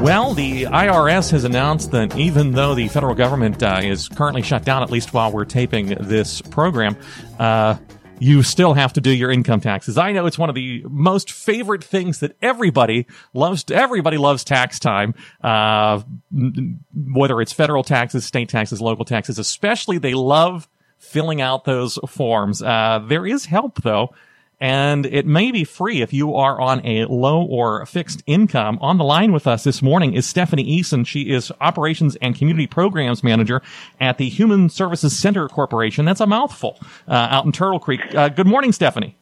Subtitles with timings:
[0.00, 4.64] Well, the IRS has announced that even though the federal government uh, is currently shut
[4.64, 6.96] down, at least while we're taping this program,
[7.38, 7.76] uh,
[8.18, 9.98] you still have to do your income taxes.
[9.98, 13.66] I know it's one of the most favorite things that everybody loves.
[13.70, 16.00] Everybody loves tax time, uh,
[16.32, 19.38] whether it's federal taxes, state taxes, local taxes.
[19.38, 20.66] Especially, they love
[20.96, 22.62] filling out those forms.
[22.62, 24.14] Uh, there is help though
[24.60, 28.78] and it may be free if you are on a low or fixed income.
[28.80, 31.06] On the line with us this morning is Stephanie Eason.
[31.06, 33.62] She is Operations and Community Programs Manager
[34.00, 36.04] at the Human Services Center Corporation.
[36.04, 38.00] That's a mouthful uh, out in Turtle Creek.
[38.14, 39.16] Uh, good morning, Stephanie.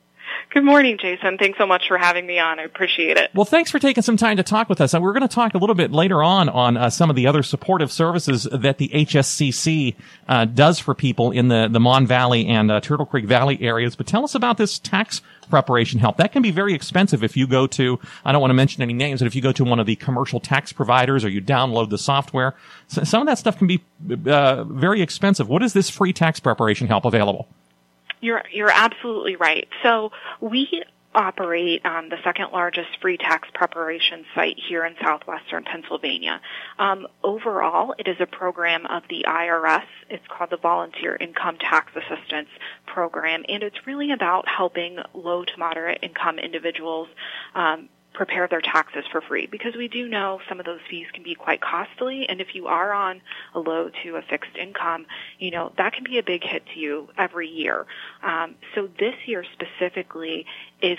[0.50, 1.38] Good morning, Jason.
[1.38, 2.58] Thanks so much for having me on.
[2.58, 3.30] I appreciate it.
[3.34, 4.92] Well, thanks for taking some time to talk with us.
[4.92, 7.26] And we're going to talk a little bit later on on uh, some of the
[7.26, 9.94] other supportive services that the HSCC
[10.28, 13.96] uh, does for people in the, the Mon Valley and uh, Turtle Creek Valley areas.
[13.96, 16.16] But tell us about this tax preparation help.
[16.18, 18.92] That can be very expensive if you go to, I don't want to mention any
[18.94, 21.90] names, but if you go to one of the commercial tax providers or you download
[21.90, 22.54] the software,
[22.88, 23.82] some of that stuff can be
[24.26, 25.48] uh, very expensive.
[25.48, 27.48] What is this free tax preparation help available?
[28.22, 29.68] You're you're absolutely right.
[29.82, 30.84] So we
[31.14, 36.40] operate um, the second largest free tax preparation site here in southwestern Pennsylvania.
[36.78, 39.84] Um, overall, it is a program of the IRS.
[40.08, 42.48] It's called the Volunteer Income Tax Assistance
[42.86, 47.08] Program, and it's really about helping low to moderate income individuals
[47.54, 51.22] um, prepare their taxes for free because we do know some of those fees can
[51.22, 52.28] be quite costly.
[52.28, 53.20] And if you are on
[53.54, 55.06] a low to a fixed income
[55.38, 57.86] you know that can be a big hit to you every year.
[58.22, 60.46] Um, so this year specifically
[60.80, 60.98] if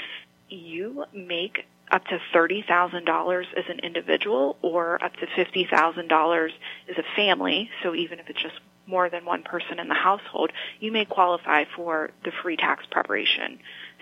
[0.49, 6.49] you make up to $30,000 as an individual or up to $50,000
[6.89, 10.51] as a family, so even if it's just more than one person in the household,
[10.79, 13.59] you may qualify for the free tax preparation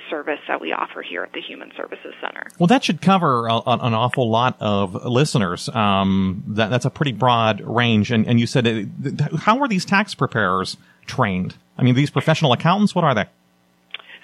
[0.09, 2.47] service that we offer here at the Human Services Center.
[2.59, 5.69] Well, that should cover a, an awful lot of listeners.
[5.69, 8.11] Um, that, that's a pretty broad range.
[8.11, 11.55] And, and you said, uh, how are these tax preparers trained?
[11.77, 13.25] I mean, these professional accountants, what are they?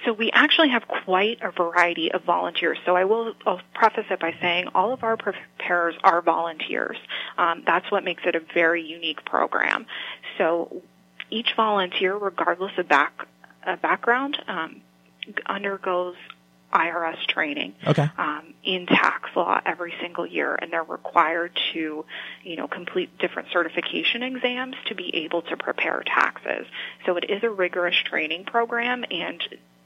[0.06, 2.78] So we actually have quite a variety of volunteers.
[2.86, 6.98] So I will I'll preface it by saying all of our preparers are volunteers.
[7.38, 9.86] Um, that's what makes it a very unique program.
[10.38, 10.82] So
[11.30, 13.28] each volunteer, regardless of back,
[13.66, 14.82] uh, background, um,
[15.46, 16.16] undergoes
[16.74, 18.10] IRS training okay.
[18.18, 22.06] um, in tax law every single year, and they're required to,
[22.44, 26.68] you know, complete different certification exams to be able to prepare taxes.
[27.06, 29.42] So it is a rigorous training program, and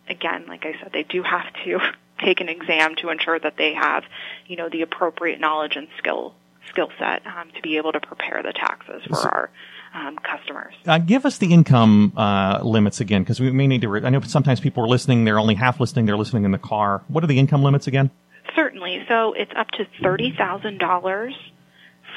[0.09, 1.79] again, like I said, they do have to
[2.23, 4.03] take an exam to ensure that they have,
[4.47, 6.33] you know, the appropriate knowledge and skill
[6.69, 9.49] skill set um, to be able to prepare the taxes for so, our
[9.93, 10.73] um, customers.
[10.85, 13.89] Uh, give us the income uh, limits again, because we may need to.
[13.89, 16.57] Re- I know sometimes people are listening; they're only half listening; they're listening in the
[16.57, 17.03] car.
[17.07, 18.11] What are the income limits again?
[18.55, 19.05] Certainly.
[19.07, 21.35] So it's up to thirty thousand dollars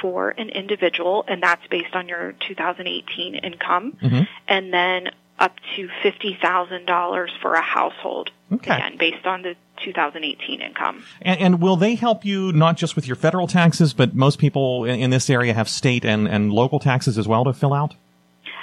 [0.01, 4.23] for an individual, and that's based on your 2018 income, mm-hmm.
[4.49, 5.09] and then
[5.39, 8.31] up to $50,000 for a household.
[8.53, 8.75] Okay.
[8.75, 11.05] Again, based on the 2018 income.
[11.23, 14.85] And, and, will they help you not just with your federal taxes, but most people
[14.85, 17.95] in, in this area have state and, and local taxes as well to fill out?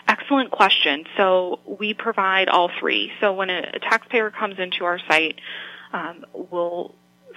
[0.07, 1.05] Excellent question.
[1.17, 3.11] So we provide all three.
[3.19, 5.39] So when a, a taxpayer comes into our site,
[5.93, 6.95] um, we'll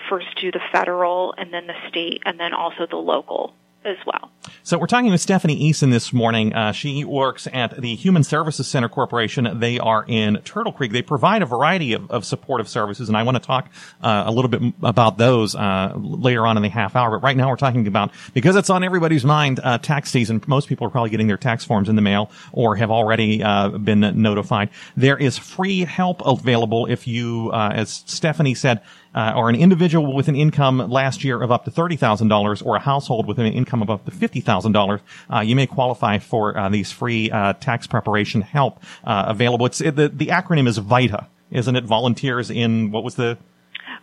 [0.08, 3.54] first do the federal and then the state and then also the local
[3.84, 4.30] as well.
[4.62, 6.54] So we're talking with Stephanie Eason this morning.
[6.54, 9.58] Uh, she works at the Human Services Center Corporation.
[9.58, 10.92] They are in Turtle Creek.
[10.92, 13.70] They provide a variety of, of supportive services, and I want to talk
[14.02, 17.18] uh, a little bit about those uh, later on in the half hour.
[17.18, 19.60] But right now we're talking about because it's on everybody's mind.
[19.62, 20.42] Uh, tax season.
[20.46, 23.68] Most people are probably getting their tax forms in the mail or have already uh,
[23.68, 24.70] been notified.
[24.96, 28.80] There is free help available if you, uh, as Stephanie said
[29.14, 32.80] uh, or an individual with an income last year of up to $30,000 or a
[32.80, 35.00] household with an income of up to $50,000,
[35.32, 39.66] uh, you may qualify for uh, these free uh, tax preparation help uh, available.
[39.66, 41.84] It's it, the, the acronym is VITA, isn't it?
[41.84, 43.38] Volunteers in what was the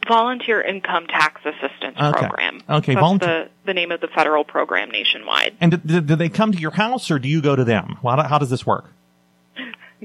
[0.08, 2.20] Volunteer Income Tax Assistance Okay.
[2.20, 2.62] Program.
[2.68, 5.56] Okay, That's volunteer- the, the name of the federal program nationwide.
[5.62, 7.98] And do, do, do they come to your house or do you go to them?
[8.02, 8.86] How, how does this work?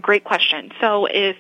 [0.01, 0.71] Great question.
[0.81, 1.37] So if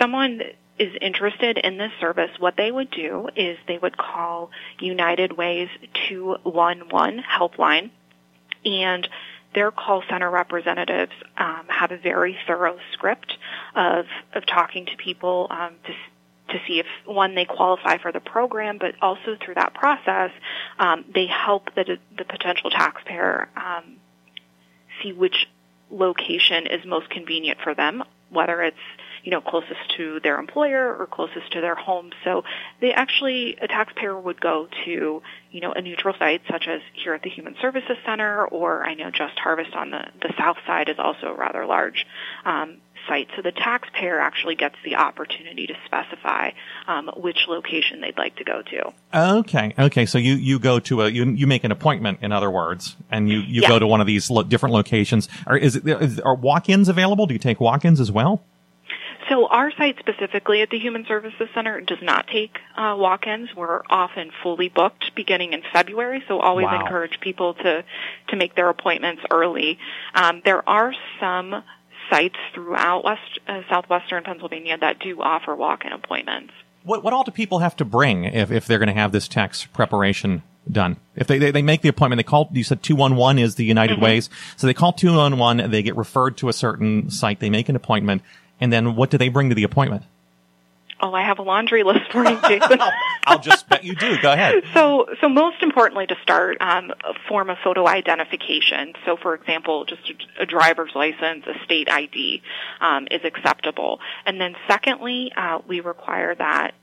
[0.00, 0.42] someone
[0.78, 5.68] is interested in this service, what they would do is they would call United Way's
[6.08, 7.90] 211 helpline
[8.64, 9.08] and
[9.54, 13.36] their call center representatives um, have a very thorough script
[13.74, 18.20] of, of talking to people um, to, to see if one they qualify for the
[18.20, 20.30] program, but also through that process,
[20.78, 23.96] um, they help the, the potential taxpayer um,
[25.02, 25.48] see which
[25.90, 28.76] location is most convenient for them, whether it's
[29.22, 32.10] you know closest to their employer or closest to their home.
[32.24, 32.44] So
[32.80, 37.14] they actually a taxpayer would go to you know a neutral site such as here
[37.14, 40.88] at the Human Services Center, or I know Just Harvest on the the south side
[40.88, 42.06] is also a rather large.
[42.44, 42.78] Um,
[43.08, 46.50] site so the taxpayer actually gets the opportunity to specify
[46.86, 49.74] um, which location they'd like to go to Okay.
[49.78, 50.06] Okay.
[50.06, 53.28] So you, you go to a, you, you make an appointment, in other words, and
[53.28, 53.68] you, you Yeah.
[53.68, 55.28] go to one of these lo- different locations.
[55.46, 57.26] Are, is it, is, are walk-ins available?
[57.26, 58.42] Do you take walk-ins as well?
[59.28, 63.54] So our site specifically at the Human Services Center does not take uh, walk-ins.
[63.56, 66.80] We're often fully booked beginning in February, so always Wow.
[66.84, 67.84] encourage people to
[68.28, 69.78] to make their appointments early.
[70.14, 71.62] Um, there are some
[72.10, 76.52] sites throughout West uh, southwestern Pennsylvania that do offer walk-in appointments.
[76.84, 79.28] What, what all do people have to bring if, if they're going to have this
[79.28, 80.96] tax preparation done?
[81.14, 84.00] If they, they, they make the appointment, they call, you said 211 is the United
[84.00, 84.28] Ways.
[84.56, 88.22] So they call 211, they get referred to a certain site, they make an appointment,
[88.62, 90.04] and then what do they bring to the appointment?
[91.00, 92.78] Oh, I have a laundry list for you, Jason.
[93.26, 94.16] I'll just bet you do.
[94.22, 94.62] Go ahead.
[94.72, 98.94] So, so most importantly to start, um, a form of photo identification.
[99.04, 102.40] So, for example, just a, a driver's license, a state ID
[102.80, 103.98] um, is acceptable.
[104.24, 106.74] And then, secondly, uh, we require that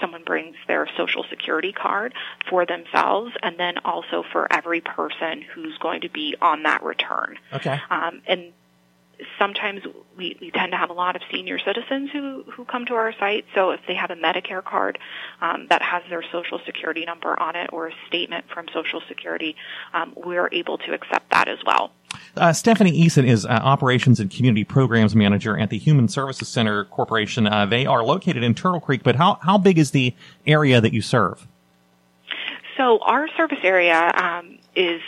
[0.00, 2.14] someone brings their social security card
[2.48, 7.38] for themselves, and then also for every person who's going to be on that return.
[7.52, 7.78] Okay.
[7.90, 8.52] Um, and
[9.38, 9.82] sometimes
[10.16, 13.12] we, we tend to have a lot of senior citizens who, who come to our
[13.18, 13.46] site.
[13.54, 14.98] So if they have a Medicare card
[15.40, 19.56] um, that has their Social Security number on it or a statement from Social Security,
[19.94, 21.92] um, we're able to accept that as well.
[22.36, 26.84] Uh, Stephanie Eason is uh, Operations and Community Programs Manager at the Human Services Center
[26.84, 27.46] Corporation.
[27.46, 30.14] Uh, they are located in Turtle Creek, but how, how big is the
[30.46, 31.46] area that you serve?
[32.76, 35.00] So our service area um, is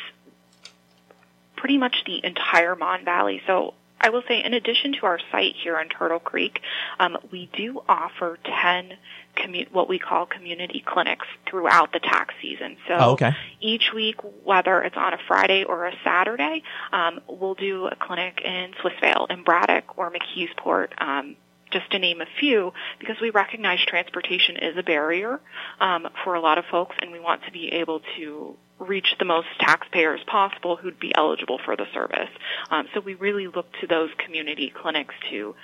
[1.56, 3.42] pretty much the entire Mon Valley.
[3.46, 6.60] So I will say, in addition to our site here in Turtle Creek,
[7.00, 8.92] um, we do offer 10
[9.36, 12.76] commu- what we call community clinics throughout the tax season.
[12.86, 13.32] So Oh, okay.
[13.60, 16.62] each week, whether it's on a Friday or a Saturday,
[16.92, 20.88] um, we'll do a clinic in Swissvale, in Braddock, or McKeesport.
[21.00, 21.36] Um,
[21.70, 25.38] just to name a few, because we recognize transportation is a barrier
[25.80, 29.24] um, for a lot of folks, and we want to be able to reach the
[29.24, 32.30] most taxpayers possible who'd be eligible for the service.
[32.70, 35.54] Um, so we really look to those community clinics to,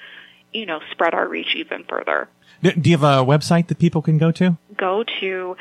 [0.53, 2.29] you know, spread our reach even further.
[2.63, 4.57] Do, you have a website that people can go to?
[4.77, 5.57] Go to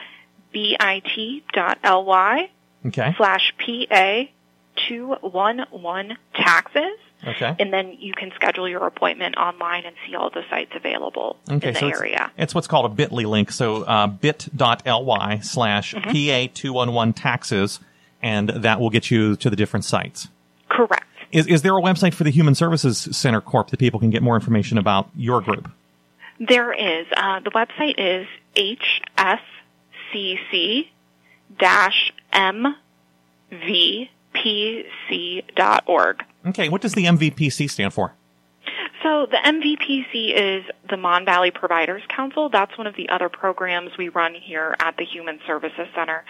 [0.51, 2.49] bit.ly
[2.85, 3.13] Okay.
[3.17, 4.23] slash PA
[4.87, 6.97] 211 taxes.
[7.25, 7.55] Okay.
[7.59, 11.69] And then you can schedule your appointment online and see all the sites available Okay,
[11.69, 12.31] in the so it's, area.
[12.37, 13.51] it's what's called a bit.ly link.
[13.51, 16.09] So uh, bit.ly slash Mm-hmm.
[16.11, 17.79] PA211 taxes,
[18.21, 20.27] and that will get you to the different sites.
[20.69, 21.05] Correct.
[21.31, 24.21] Is, is there a website for the Human Services Center Corp that people can get
[24.21, 25.69] more information about your group?
[26.39, 27.05] There is.
[27.15, 28.27] Uh, the website is
[34.93, 36.23] hscc-mvpc.org.
[36.45, 38.13] Okay, what does the MVPC stand for?
[39.03, 42.47] So the MVPC is the Mon Valley Providers Council.
[42.47, 46.23] That's one of the other programs we run here at the Human Services Center.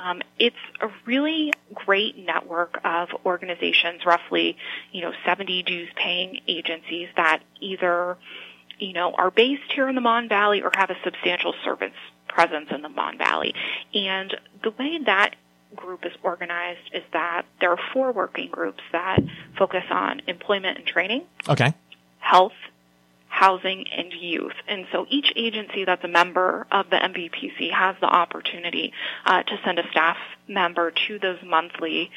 [0.00, 4.56] Um, it's a really great network of organizations, roughly,
[4.90, 8.16] you know, 70 dues-paying agencies that either,
[8.80, 11.94] you know, are based here in the Mon Valley or have a substantial service
[12.28, 13.54] presence in the Mon Valley.
[13.94, 15.36] And the way that
[15.74, 19.18] group is organized is that there are four working groups that
[19.58, 21.74] focus on employment and training Okay.
[22.18, 22.52] health,
[23.28, 24.54] housing, and youth.
[24.68, 28.92] And so each agency that's a member of the MVPC has the opportunity
[29.24, 30.16] uh, to send a staff
[30.48, 32.10] member to those monthly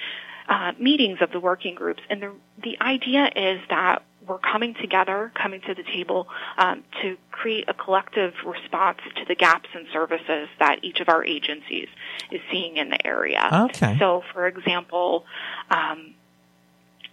[0.47, 2.01] uh, meetings of the working groups.
[2.09, 2.31] And the,
[2.63, 7.73] the idea is that we're coming together, coming to the table um, to create a
[7.73, 11.87] collective response to the gaps in services that each of our agencies
[12.31, 13.67] is seeing in the area.
[13.71, 13.97] Okay.
[13.99, 15.25] So, for example,
[15.71, 16.13] um,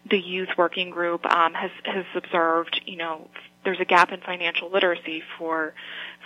[0.08, 3.28] the youth working group um, has has observed, you know,
[3.64, 5.75] there's a gap in financial literacy for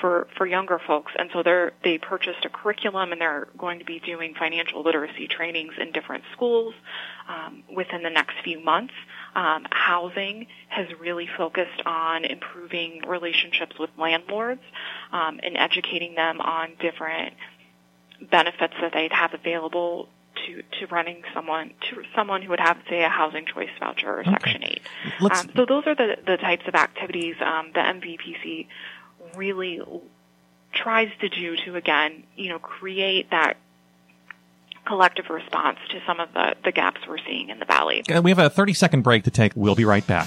[0.01, 3.85] for for younger folks, and so they're they purchased a curriculum and they're going to
[3.85, 6.75] be doing financial literacy trainings in different schools
[7.29, 8.95] um, within the next few months.
[9.35, 14.63] Um, housing has really focused on improving relationships with landlords
[15.13, 17.35] um, and educating them on different
[18.29, 20.09] benefits that they'd have available
[20.47, 24.21] to, to running someone to someone who would have say a housing choice voucher or
[24.21, 24.31] okay.
[24.31, 24.83] Section Eight.
[25.21, 28.67] Um, so those are the the types of activities um, the MVPC
[29.37, 29.81] really
[30.73, 33.57] tries to do to again you know create that
[34.87, 38.03] collective response to some of the, the gaps we're seeing in the valley.
[38.23, 39.53] We have a 30 second break to take.
[39.55, 40.27] We'll be right back.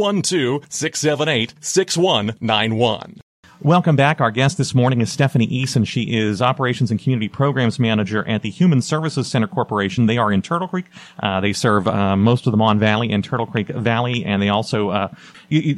[0.00, 3.20] 412 678 6191.
[3.60, 4.22] Welcome back.
[4.22, 5.86] Our guest this morning is Stephanie Eason.
[5.86, 10.06] She is Operations and Community Programs Manager at the Human Services Center Corporation.
[10.06, 10.86] They are in Turtle Creek.
[11.22, 14.48] Uh, they serve uh, most of the Mon Valley and Turtle Creek Valley, and they
[14.48, 15.08] also uh,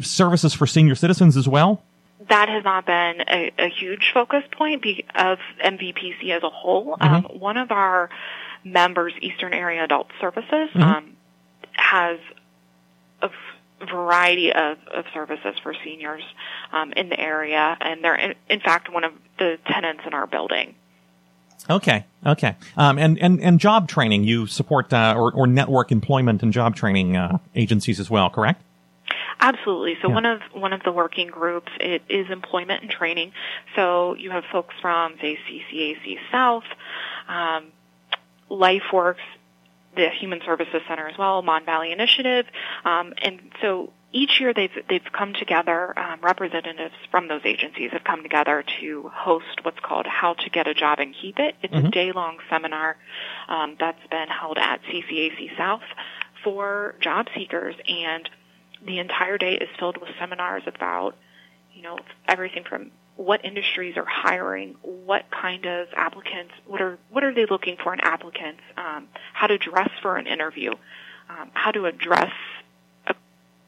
[0.02, 1.82] services for senior citizens as well.
[2.28, 4.84] That has not been a, a huge focus point
[5.16, 6.96] of MVPC as a whole.
[6.98, 7.26] Mm-hmm.
[7.26, 8.08] Um, one of our
[8.62, 10.80] members, Eastern Area Adult Services, mm-hmm.
[10.80, 11.16] um,
[11.72, 12.20] has
[13.20, 13.30] a
[13.86, 16.22] variety of, of services for seniors
[16.72, 20.26] um, in the area, and they're in, in fact one of the tenants in our
[20.26, 20.74] building.
[21.70, 24.24] Okay, okay, um, and and and job training.
[24.24, 28.62] You support uh, or or network employment and job training uh, agencies as well, correct?
[29.42, 29.96] Absolutely.
[30.00, 30.14] So yeah.
[30.14, 33.32] one of one of the working groups it is employment and training.
[33.74, 36.64] So you have folks from say CCAC South,
[37.28, 37.66] um,
[38.50, 39.16] LifeWorks,
[39.94, 42.46] the Human Services Center as well, Mon Valley Initiative,
[42.84, 45.98] um, and so each year they've they've come together.
[45.98, 50.66] Um, representatives from those agencies have come together to host what's called "How to Get
[50.66, 51.86] a Job and Keep It." It's mm-hmm.
[51.86, 52.96] a day long seminar
[53.48, 55.82] um, that's been held at CCAC South
[56.44, 58.28] for job seekers, and
[58.84, 61.16] the entire day is filled with seminars about
[61.72, 62.90] you know everything from
[63.22, 67.94] what industries are hiring, what kind of applicants, what are what are they looking for
[67.94, 70.72] in applicants, um, how to dress for an interview,
[71.30, 72.32] um, how to address
[73.06, 73.14] a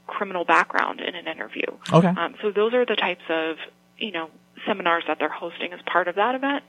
[0.08, 1.66] criminal background in an interview.
[1.92, 2.08] Okay.
[2.08, 3.56] Um, so those are the types of
[3.96, 4.28] you know
[4.66, 6.64] seminars that they're hosting as part of that event.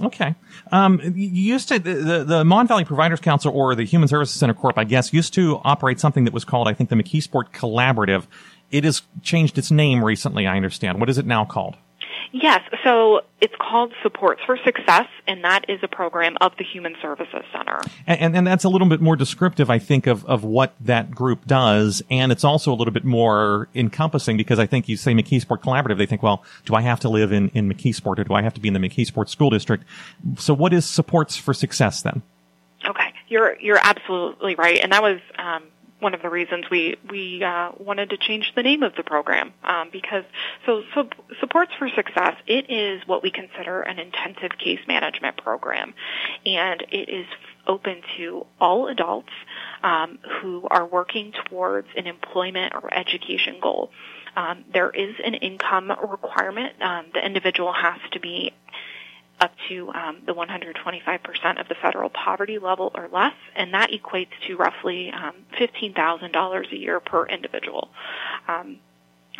[0.00, 0.34] Okay.
[0.70, 4.54] Um, you used to, the, the Mon Valley Providers Council or the Human Services Center
[4.54, 8.28] Corp, I guess, used to operate something that was called, I think, the McKeesport Collaborative.
[8.70, 11.00] It has changed its name recently, I understand.
[11.00, 11.78] What is it now called?
[12.32, 16.94] Yes, so it's called Supports for Success, and that is a program of the Human
[17.00, 17.80] Services Center.
[18.06, 21.10] And, and, and, that's a little bit more descriptive, I think, of, of what that
[21.10, 25.12] group does, and it's also a little bit more encompassing because I think you say
[25.12, 28.34] McKeesport Collaborative, they think, well, do I have to live in, in McKeesport or do
[28.34, 29.84] I have to be in the McKeesport School District?
[30.36, 32.22] So what is Supports for Success then?
[32.86, 35.64] Okay, you're you're absolutely right, and that was um,
[36.00, 39.52] one of the reasons we we uh, wanted to change the name of the program
[39.64, 40.24] um, because
[40.64, 41.08] so, so
[41.40, 45.94] supports for success it is what we consider an intensive case management program.
[46.46, 47.26] And it is
[47.66, 49.32] open to all adults
[49.82, 53.90] um, who are working towards an employment or education goal.
[54.36, 58.52] Um, there is an income requirement um, the individual has to be
[59.40, 64.32] up to um, the 125% of the federal poverty level or less, and that equates
[64.46, 67.88] to roughly um, $15,000 a year per individual.
[68.46, 68.78] Um,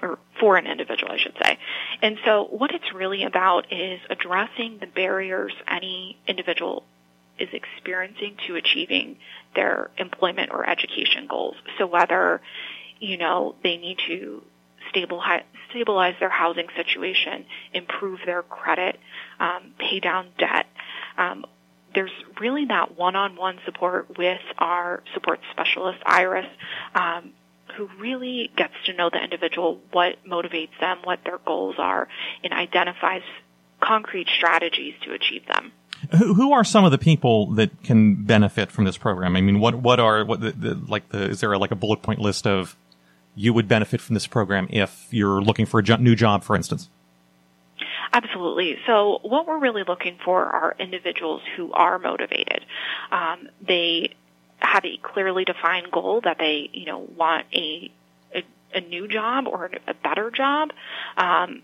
[0.00, 1.58] or for an individual, I should say.
[2.02, 6.84] And so what it's really about is addressing the barriers any individual
[7.38, 9.16] is experiencing to achieving
[9.54, 11.56] their employment or education goals.
[11.78, 12.40] So whether,
[13.00, 14.42] you know, they need to
[14.90, 18.98] stabilize, stabilize their housing situation, improve their credit,
[19.40, 20.66] um, pay down debt.
[21.16, 21.44] Um,
[21.94, 26.46] there's really that one-on-one support with our support specialist, Iris,
[26.94, 27.32] um,
[27.76, 32.08] who really gets to know the individual, what motivates them, what their goals are,
[32.44, 33.22] and identifies
[33.80, 35.72] concrete strategies to achieve them.
[36.16, 39.36] Who, who are some of the people that can benefit from this program?
[39.36, 41.76] I mean, what what are what the, the like the is there a, like a
[41.76, 42.76] bullet point list of
[43.38, 46.88] you would benefit from this program if you're looking for a new job, for instance?
[48.12, 48.78] Absolutely.
[48.84, 52.64] So what we're really looking for are individuals who are motivated.
[53.12, 54.14] Um, they
[54.58, 57.92] have a clearly defined goal that they, you know, want a
[58.34, 58.42] a,
[58.74, 60.70] a new job or a better job.
[61.16, 61.62] Um,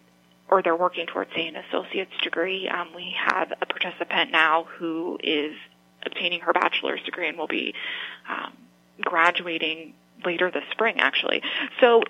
[0.48, 2.68] or they're working towards, say, an associate's degree.
[2.68, 5.56] Um, we have a participant now who is
[6.04, 7.74] obtaining her bachelor's degree and will be
[8.28, 8.52] um,
[9.00, 11.42] graduating later this spring, actually.
[11.80, 12.02] So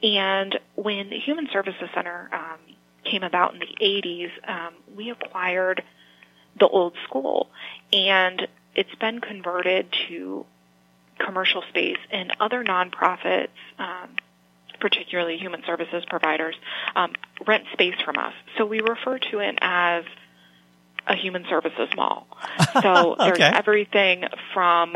[0.03, 2.59] And when the Human Services Center um,
[3.05, 5.83] came about in the 80s, um, we acquired
[6.59, 7.51] the old school.
[7.93, 8.47] And
[8.79, 10.47] it's been converted to
[11.19, 14.11] commercial space and other nonprofits, um,
[14.79, 16.55] particularly human services providers,
[16.95, 17.13] um,
[17.45, 18.35] rent space from us.
[18.57, 20.05] So we refer to it as
[21.09, 22.29] a human services mall.
[22.83, 23.25] So okay.
[23.25, 24.95] there's everything from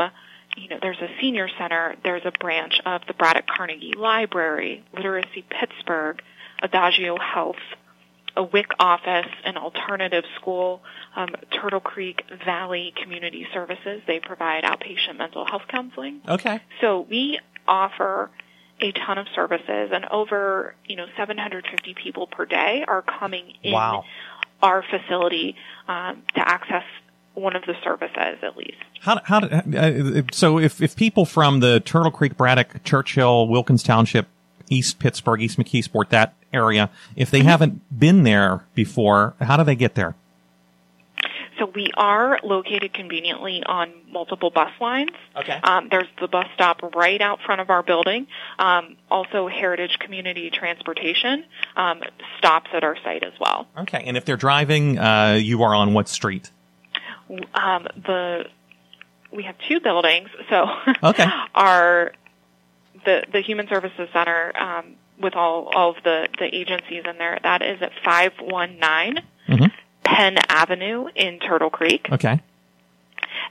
[0.55, 5.43] you know, there's a senior center, there's a branch of the Braddock Carnegie Library, Literacy
[5.49, 6.21] Pittsburgh,
[6.61, 7.57] Adagio Health,
[8.35, 10.81] a WIC office, an alternative school,
[11.15, 14.01] um, Turtle Creek Valley Community Services.
[14.07, 16.21] They provide outpatient mental health counseling.
[16.27, 16.59] Okay.
[16.81, 18.29] So we offer
[18.81, 23.73] a ton of services, and over you know 750 people per day are coming in
[23.73, 24.03] wow.
[24.61, 25.55] our facility
[25.87, 26.83] um, to access
[27.35, 28.77] one of the services at least.
[29.01, 34.27] How, how uh, so if, if people from the Turtle Creek, Braddock, Churchill, Wilkins Township,
[34.69, 37.47] East Pittsburgh, East McKeesport, that area, if they mm-hmm.
[37.47, 40.15] haven't been there before, how do they get there?
[41.59, 45.11] So we are located conveniently on multiple bus lines.
[45.35, 45.59] Okay.
[45.63, 48.27] Um, there's the bus stop right out front of our building.
[48.57, 52.01] Um, also, Heritage Community Transportation um,
[52.37, 53.67] stops at our site as well.
[53.77, 54.03] Okay.
[54.05, 56.51] And if they're driving, uh, you are on what street?
[57.53, 58.45] Um, the
[59.31, 60.29] we have two buildings.
[60.49, 60.65] So
[61.03, 61.27] okay.
[61.55, 62.13] our
[63.05, 67.39] the the Human Services Center um, with all all of the the agencies in there.
[67.41, 69.65] That is at five one nine mm-hmm.
[70.03, 72.07] Penn Avenue in Turtle Creek.
[72.11, 72.41] Okay.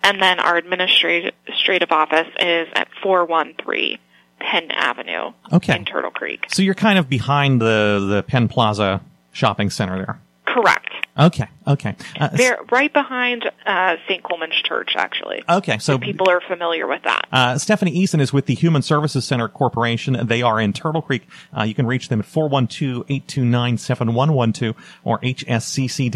[0.04, 3.98] And then our administrative office is at four one three
[4.40, 5.32] Penn Avenue.
[5.52, 5.76] Okay.
[5.76, 6.44] In Turtle Creek.
[6.48, 9.00] So you're kind of behind the the Penn Plaza
[9.32, 10.20] shopping center there.
[10.46, 10.90] Correct.
[11.18, 11.48] Okay.
[11.66, 11.96] Okay.
[12.18, 14.22] Uh, They're right behind uh, St.
[14.22, 15.42] Colman's Church, actually.
[15.48, 15.78] Okay.
[15.78, 17.26] So people are familiar with that.
[17.30, 20.26] Uh, Stephanie Eason is with the Human Services Center Corporation.
[20.26, 21.28] They are in Turtle Creek.
[21.56, 26.12] Uh, you can reach them at 412-829-7112 or hscc-mvpc.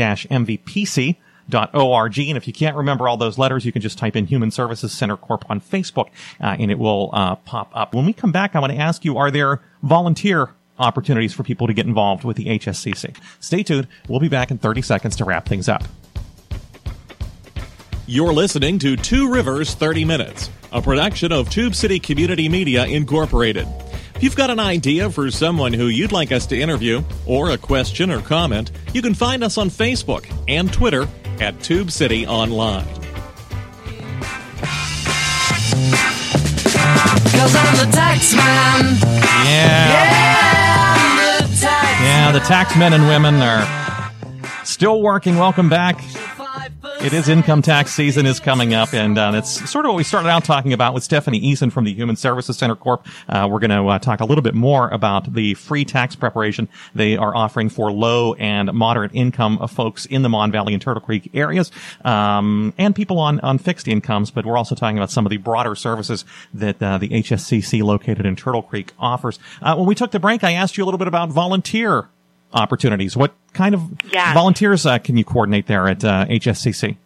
[1.49, 2.19] Dot org.
[2.19, 4.91] And if you can't remember all those letters, you can just type in Human Services
[4.91, 6.09] Center Corp on Facebook,
[6.41, 7.95] uh, and it will uh, pop up.
[7.95, 11.67] When we come back, I want to ask you: Are there volunteer opportunities for people
[11.67, 13.17] to get involved with the HSCC.
[13.41, 13.89] Stay tuned.
[14.09, 15.85] We'll be back in 30 seconds to wrap things up.
[18.07, 23.67] You're listening to Two Rivers 30 Minutes, a production of Tube City Community Media Incorporated.
[24.15, 27.59] If you've got an idea for someone who you'd like us to interview, or a
[27.59, 31.09] question or comment, you can find us on Facebook and Twitter
[31.41, 32.87] at Tube City Online.
[37.37, 38.97] Cause I'm the tax man.
[39.45, 39.89] Yeah.
[39.91, 40.36] Yeah, the
[42.27, 44.13] Yeah, the tax men and women are
[44.65, 45.37] still working.
[45.37, 46.03] Welcome back.
[47.01, 50.03] It is income tax season is coming up, and uh, it's sort of what we
[50.03, 53.07] started out talking about with Stephanie Eason from the Human Services Center Corp.
[53.29, 56.69] Uh, we're going to uh, talk a little bit more about the free tax preparation
[56.97, 61.03] they are offering for low and moderate income folks in the Mon Valley and Turtle
[61.03, 61.71] Creek areas,
[62.05, 64.33] um, and people on on fixed incomes.
[64.33, 68.27] But we're also talking about some of the broader services that uh, the HSCC located
[68.27, 69.39] in Turtle Creek offers.
[69.63, 72.09] Uh, when we took the break, I asked you a little bit about volunteer
[72.53, 73.17] opportunities.
[73.17, 73.81] What kind of
[74.35, 76.97] volunteers uh, can you coordinate there at uh, HSCC?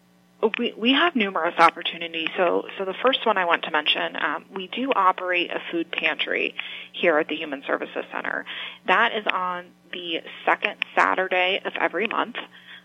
[0.59, 2.29] We, we have numerous opportunities.
[2.37, 5.91] So, so the first one I want to mention, um, we do operate a food
[5.93, 6.55] pantry
[6.93, 8.47] here at the Human Services Center.
[8.87, 12.37] That is on the second Saturday of every month.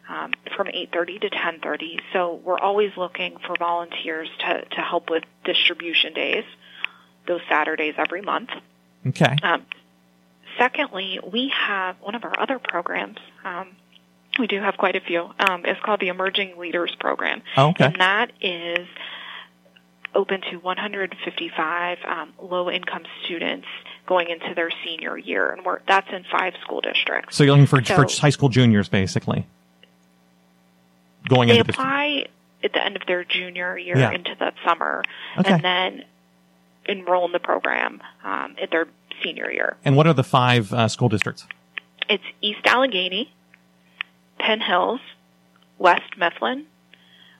[0.07, 1.99] Um, from 8:30 to 10:30.
[2.13, 6.43] So we're always looking for volunteers to to help with distribution days,
[7.25, 8.51] those Saturdays every month.
[9.07, 9.35] Okay.
[9.41, 9.65] Um,
[10.57, 13.17] secondly, we have one of our other programs.
[13.43, 13.69] Um,
[14.39, 15.29] we do have quite a few.
[15.39, 17.41] Um, it's called the Emerging Leaders Program.
[17.55, 17.85] Oh, okay.
[17.85, 18.87] And that is
[20.13, 23.67] open to 155 um, low-income students
[24.07, 27.35] going into their senior year, and we're, that's in five school districts.
[27.35, 29.45] So you're looking for, So- for high school juniors, basically.
[31.27, 32.27] Going They into the apply
[32.63, 34.11] at the end of their junior year Yeah.
[34.11, 35.03] into that summer,
[35.39, 35.51] Okay.
[35.53, 36.05] and then
[36.85, 38.87] enroll in the program um, at their
[39.23, 39.77] senior year.
[39.83, 41.45] and what are the five uh, school districts?
[42.09, 43.33] It's East Allegheny,
[44.39, 44.99] Penn Hills,
[45.77, 46.65] West Mifflin,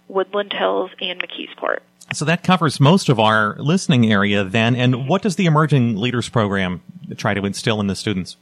[0.07, 1.79] Woodland Hills, and McKeesport.
[2.13, 4.75] So that covers most of our listening area then.
[4.75, 6.81] And what does the Emerging Leaders Program
[7.17, 8.37] try to instill in the students?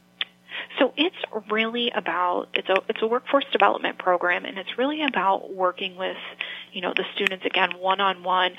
[0.78, 1.16] So it's
[1.50, 6.16] really about it's a it's a workforce development program, and it's really about working with
[6.72, 8.52] you know the students again one on one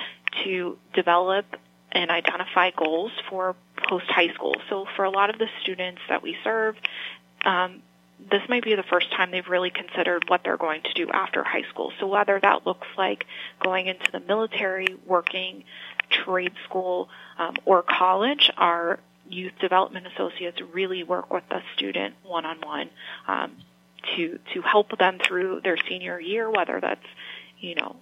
[0.43, 1.45] to develop
[1.91, 4.55] and identify goals for post high school.
[4.69, 6.75] So for a lot of the students that we serve.
[7.43, 7.81] Um,
[8.31, 11.43] this might be the first time they've really considered what they're going to do after
[11.43, 11.91] high school.
[11.99, 13.25] So whether that looks like
[13.61, 15.65] going into the military, working,
[16.09, 22.45] trade school, um, or college, our youth development associates really work with the student one
[22.45, 22.89] on one
[24.15, 27.05] to to help them through their senior year, whether that's
[27.59, 27.95] you know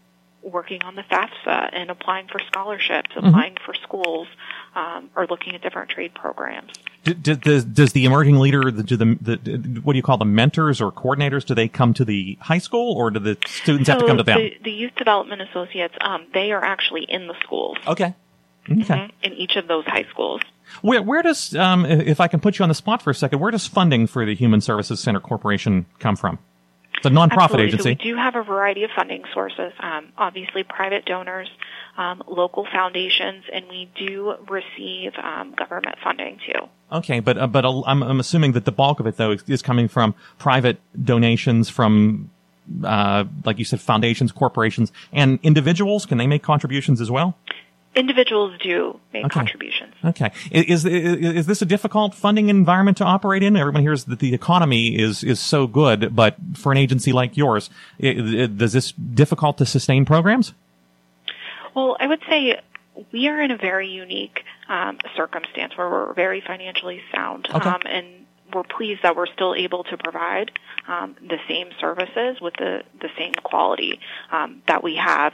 [0.44, 4.28] working on the FAFSA and applying for scholarships, applying for schools,
[4.76, 6.72] um, or looking at different trade programs.
[7.04, 10.26] D- d- does, does the emerging leader, do the, the, what do you call the
[10.26, 14.00] mentors or coordinators, do they come to the high school or do the students have
[14.00, 14.38] to come to them?
[14.38, 18.14] The, the youth development associates, um, they are actually in the schools okay.
[18.70, 18.82] Okay.
[18.82, 20.42] mhm, in each of those high schools.
[20.82, 23.40] Where, where does, um, if I can put you on the spot for a second,
[23.40, 26.40] where does funding for the Human Services Center Corporation come from?
[26.98, 27.66] It's a nonprofit Absolutely.
[27.66, 27.84] agency.
[27.84, 29.74] So we do have a variety of funding sources.
[29.80, 31.50] Um, obviously, private donors,
[31.98, 36.68] um, local foundations, and we do receive um, government funding too.
[36.92, 39.62] Okay, but uh, but I'm, I'm assuming that the bulk of it though is, is
[39.62, 42.30] coming from private donations from,
[42.84, 46.06] uh, like you said, foundations, corporations, and individuals.
[46.06, 47.38] Can they make contributions as well?
[47.96, 49.34] Individuals do make Okay.
[49.34, 49.94] contributions.
[50.04, 53.56] Okay, is, is is this a difficult funding environment to operate in?
[53.56, 57.70] Everyone hears that the economy is is so good, but for an agency like yours,
[58.02, 60.54] i i does this difficult to sustain programs?
[61.76, 62.60] Well, I would say
[63.12, 67.70] we are in a very unique um, circumstance where we're very financially sound, Okay.
[67.70, 68.06] um, and
[68.54, 70.52] we're pleased that we're still able to provide
[70.88, 74.00] um, the same services with the the same quality
[74.32, 75.34] um, that we have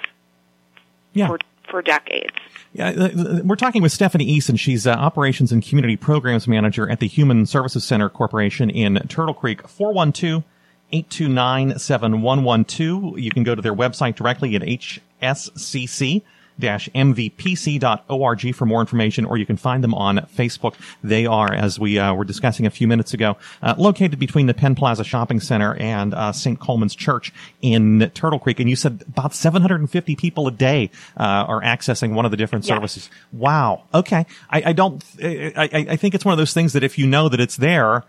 [1.13, 1.27] Yeah.
[1.27, 2.33] for for decades.
[2.73, 4.55] Yeah, uh, uh, we're talking with Stephanie Easton.
[4.55, 9.33] She's uh, Operations and Community Programs Manager at the Human Services Center Corporation in Turtle
[9.33, 9.67] Creek.
[9.67, 10.43] 412
[10.91, 13.19] 829 7112.
[13.19, 16.23] You can go to their website directly at hscc
[16.59, 20.75] mvpc.org for more information, or you can find them on Facebook.
[21.03, 24.53] They are, as we uh, were discussing a few minutes ago, uh, located between the
[24.53, 26.59] Penn Plaza Shopping Center and uh, St.
[26.59, 28.59] Colman's Church in Turtle Creek.
[28.59, 32.65] And you said about 750 people a day uh, are accessing one of the different
[32.65, 32.75] Yes.
[32.75, 33.09] services.
[33.31, 33.83] Wow.
[33.93, 34.25] Okay.
[34.49, 35.03] I, I don't.
[35.23, 37.55] I, I, I think it's one of those things that if you know that it's
[37.57, 38.03] there,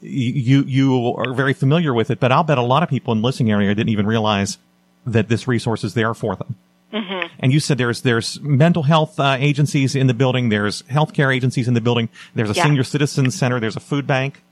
[0.00, 2.20] you you are very familiar with it.
[2.20, 4.58] But I'll bet a lot of people in the listening area didn't even realize
[5.06, 6.56] that this resource is there for them.
[6.94, 10.48] And you said there's there's mental health uh, agencies in the building.
[10.48, 12.08] There's healthcare agencies in the building.
[12.34, 12.64] There's a Yeah.
[12.64, 13.58] senior citizens center.
[13.60, 14.42] There's a food bank.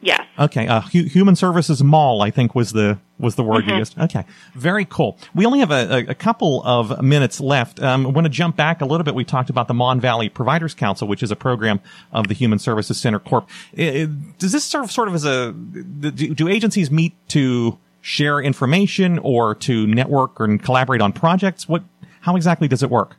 [0.00, 0.24] Yes.
[0.38, 3.98] Okay, uh, hu- human services mall, I think was the was the word you used.
[3.98, 5.18] Okay, very cool.
[5.34, 7.82] We only have a, a, a couple of minutes left.
[7.82, 9.16] Um, I want to jump back a little bit.
[9.16, 11.80] We talked about the Mon Valley Providers Council, which is a program
[12.12, 13.48] of the Human Services Center Corp.
[13.76, 17.76] I- I- does this serve sort of as a do, do agencies meet to
[18.08, 21.68] share information or to network and collaborate on projects?
[21.68, 21.82] What
[22.20, 23.16] how exactly does it work?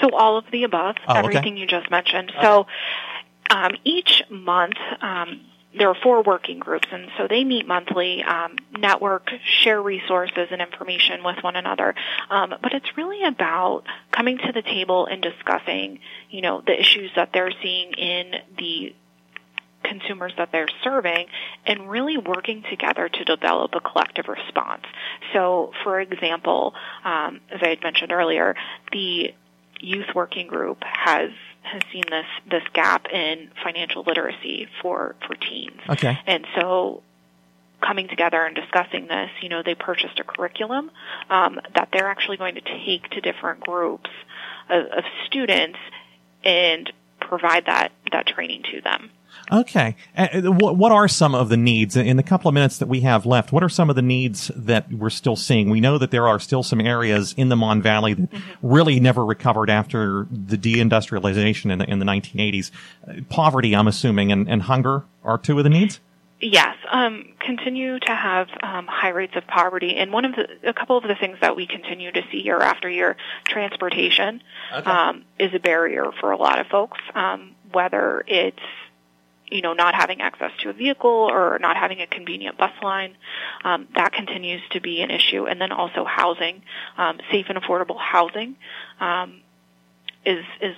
[0.00, 1.18] So all of the above, Oh, okay.
[1.20, 2.32] everything you just mentioned.
[2.40, 2.66] So
[3.50, 5.40] um, each month, um,
[5.76, 9.30] there are four working groups, and so they meet monthly, um, network,
[9.62, 11.94] share resources and information with one another.
[12.28, 17.10] Um, but it's really about coming to the table and discussing, you know, the issues
[17.16, 18.94] that they're seeing in the
[19.90, 21.26] consumers that they're serving
[21.66, 24.84] and really working together to develop a collective response.
[25.32, 26.74] So, for example,
[27.04, 28.54] um, as I had mentioned earlier,
[28.92, 29.34] the
[29.80, 31.30] youth working group has
[31.62, 35.80] has seen this this gap in financial literacy for for teens.
[35.88, 36.18] Okay.
[36.26, 37.02] And so
[37.80, 40.90] coming together and discussing this, you know, they purchased a curriculum
[41.30, 44.10] um, that they're actually going to take to different groups
[44.68, 45.78] of, of students
[46.44, 49.10] and provide that that training to them.
[49.52, 49.96] Okay.
[50.16, 53.00] Uh, what, what are some of the needs in the couple of minutes that we
[53.00, 53.52] have left?
[53.52, 55.70] What are some of the needs that we're still seeing?
[55.70, 58.66] We know that there are still some areas in the Mon Valley that mm-hmm.
[58.66, 62.70] really never recovered after the deindustrialization in the, in the 1980s.
[63.06, 66.00] Uh, poverty, I'm assuming, and, and hunger are two of the needs?
[66.42, 70.72] Yes, um, continue to have um, high rates of poverty, and one of the, a
[70.72, 74.42] couple of the things that we continue to see year after year, transportation
[74.74, 74.90] okay.
[74.90, 76.98] um, is a barrier for a lot of folks.
[77.14, 78.58] Um, whether it's
[79.50, 83.16] you know not having access to a vehicle or not having a convenient bus line,
[83.64, 86.62] um, that continues to be an issue, and then also housing,
[86.96, 88.56] um, safe and affordable housing,
[89.00, 89.40] um,
[90.24, 90.76] is is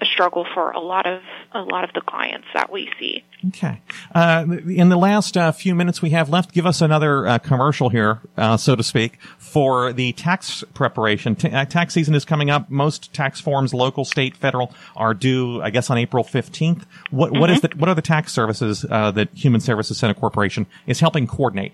[0.00, 3.24] a struggle for a lot of a lot of the clients that we see.
[3.48, 3.80] Okay.
[4.14, 7.88] Uh, in the last uh, few minutes we have left, give us another uh, commercial
[7.88, 11.34] here, uh, so to speak, for the tax preparation.
[11.36, 12.70] T- uh, tax season is coming up.
[12.70, 16.86] Most tax forms, local, state, federal, are due, I guess, on April fifteenth.
[17.10, 17.40] What, mm-hmm.
[17.40, 17.78] what is mm-hmm.
[17.78, 21.72] the what are the tax services uh, that Human Services Center Corporation is helping coordinate?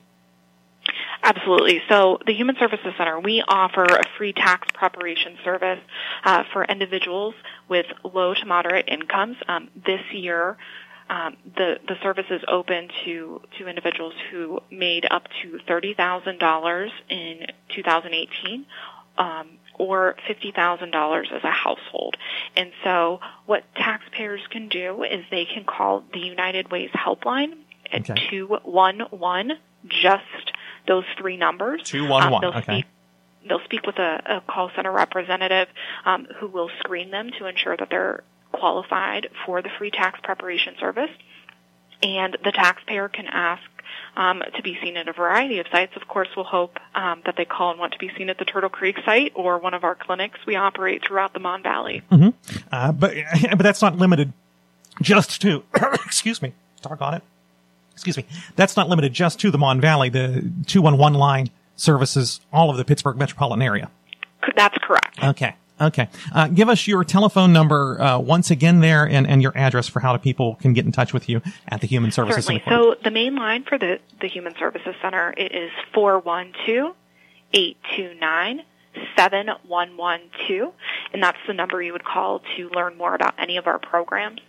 [1.27, 1.83] Absolutely.
[1.89, 5.81] So the Human Services Center, we offer a free tax preparation service
[6.25, 7.35] uh, for individuals
[7.69, 9.37] with low to moderate incomes.
[9.49, 10.57] Um, this year,
[11.11, 16.39] um, the the service is open to to individuals who made up to thirty thousand
[16.39, 18.65] dollars in 2018.
[19.19, 22.17] Um, or $50,000 as a household.
[22.57, 27.59] And so what taxpayers can do is they can call the United Ways helpline
[27.93, 28.29] at okay.
[28.31, 29.53] 211
[29.89, 30.53] just
[30.87, 31.83] those three numbers.
[31.85, 32.45] Two one um.
[32.45, 32.63] Okay.
[32.63, 32.87] Speak,
[33.49, 35.69] they'll speak with a, a call center representative
[36.05, 38.23] um, who will screen them to ensure that they're
[38.53, 41.11] qualified for the free tax preparation service.
[42.03, 43.63] And the taxpayer can ask
[44.17, 45.97] um, to be seen at a variety of sites.
[45.97, 48.45] Of course, we'll hope um, that they call and want to be seen at the
[48.45, 52.03] Turtle Creek site or one of our clinics we operate throughout the Mon Valley.
[52.11, 52.59] Mm-hmm.
[52.71, 53.15] Uh, but
[53.51, 54.33] but that's not limited
[55.01, 55.65] just to
[56.05, 57.23] excuse me, talk on it
[57.97, 60.11] excuse me, that's not limited just to the Mon Valley.
[60.11, 63.91] The 211 line services all of the Pittsburgh metropolitan area.
[64.55, 65.19] That's correct.
[65.25, 65.57] Okay.
[65.81, 66.09] Okay.
[66.33, 70.01] Uh, give us your telephone number uh, once again there and, and your address for
[70.01, 72.63] how the people can get in touch with you at the Human Services Certainly.
[72.65, 72.83] Center.
[72.83, 76.95] So the main line for the, the Human Services Center it is 412
[77.53, 78.63] 829
[79.17, 80.73] 7112
[81.13, 84.41] and that's the number you would call to learn more about any of our programs.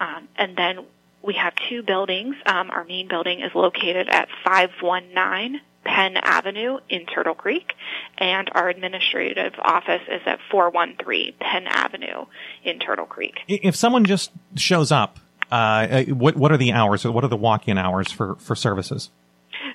[0.00, 0.86] Um, and then
[1.22, 2.36] we have two buildings.
[2.46, 7.72] Um, our main building is located at 519 Penn Avenue in Turtle Creek,
[8.18, 12.26] and our administrative office is at 413 Penn Avenue
[12.64, 13.40] in Turtle Creek.
[13.48, 15.18] If someone just shows up,
[15.50, 17.04] uh, uh what what are the hours?
[17.04, 19.10] What are the walk-in hours for for services?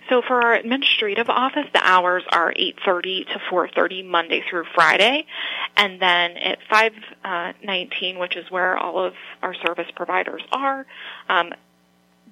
[0.10, 5.26] So for our administrative office, the hours are 8:30 to 4:30 Monday through Friday,
[5.76, 10.86] and then at 519, uh, which is where all of our service providers are,
[11.30, 11.54] um,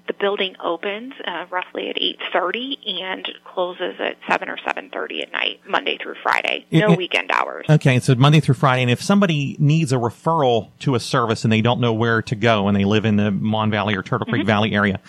[0.08, 5.62] the building opens uh, roughly at 8.30 and closes at 7 or 7.30 at night,
[5.68, 6.66] Monday through Friday.
[6.72, 7.66] No it, weekend hours.
[7.70, 8.84] Okay, so Monday through Friday.
[8.84, 12.36] And if somebody needs a referral to a service and they don't know where to
[12.36, 14.48] go and they live in the Mon Valley or Turtle Creek mm-hmm.
[14.48, 15.00] Valley area,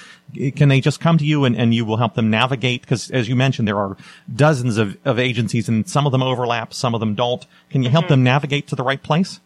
[0.54, 2.80] can they just come to you and, and you will help them navigate?
[2.80, 3.96] Because as you mentioned, there are
[4.34, 7.46] dozens of, of agencies and some of them overlap, some of them don't.
[7.70, 7.92] Can you mm-hmm.
[7.92, 9.40] help them navigate to the right place?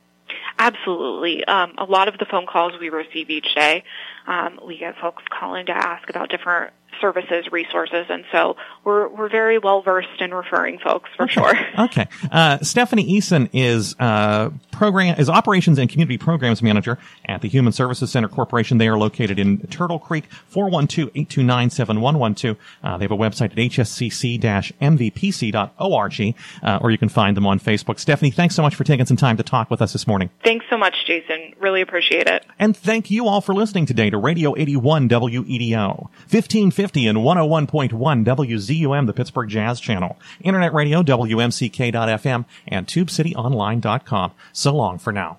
[0.61, 1.43] Absolutely.
[1.47, 3.83] Um, a lot of the phone calls we receive each day,
[4.27, 9.29] um, we get folks calling to ask about different services, resources, and so we're we're
[9.29, 11.35] very well versed in referring folks for okay.
[11.35, 11.53] sure.
[11.81, 17.49] Okay, uh, Stephanie Eason is uh, program is operations and community programs manager at the
[17.49, 18.77] Human Services Center Corporation.
[18.79, 22.57] They are located in Turtle Creek, 412-829-7112.
[22.83, 27.99] Uh, they have a website at hscc-mvpc.org, uh, or you can find them on Facebook.
[27.99, 30.29] Stephanie, thanks so much for taking some time to talk with us this morning.
[30.45, 31.55] Thanks so much, Jason.
[31.59, 32.45] Really appreciate it.
[32.59, 39.07] And thank you all for listening today to Radio 81 WEDO, 1550 and 101.1 WZUM,
[39.07, 44.33] the Pittsburgh Jazz Channel, Internet Radio, WMCK.FM, and TubeCityOnline.com.
[44.53, 45.39] So long for now.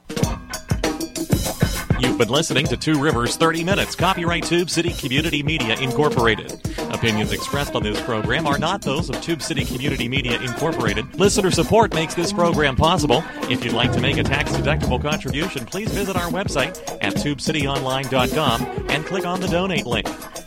[2.01, 6.59] You've been listening to Two Rivers 30 Minutes, copyright Tube City Community Media Incorporated.
[6.91, 11.13] Opinions expressed on this program are not those of Tube City Community Media Incorporated.
[11.19, 13.23] Listener support makes this program possible.
[13.43, 19.05] If you'd like to make a tax-deductible contribution, please visit our website at tubecityonline.com and
[19.05, 20.07] click on the donate link.